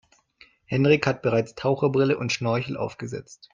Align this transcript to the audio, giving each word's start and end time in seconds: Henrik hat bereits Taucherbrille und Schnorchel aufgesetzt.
Henrik 0.65 1.05
hat 1.05 1.21
bereits 1.21 1.53
Taucherbrille 1.53 2.17
und 2.17 2.31
Schnorchel 2.31 2.75
aufgesetzt. 2.75 3.49